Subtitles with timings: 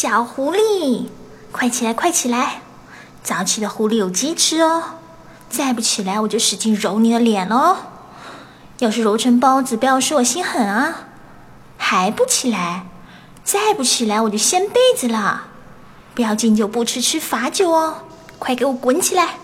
[0.00, 1.06] 小狐狸，
[1.50, 2.62] 快起来快起来，
[3.24, 4.80] 早起的狐狸有鸡吃哦，
[5.50, 7.74] 再不起来我就使劲揉你的脸喽，
[8.78, 11.00] 要是揉成包子，不要说我心狠啊。
[11.76, 12.86] 还不起来，
[13.42, 15.48] 再不起来我就掀被子了，
[16.14, 18.02] 不要敬酒不吃吃罚酒哦，
[18.38, 19.34] 快给我滚起来。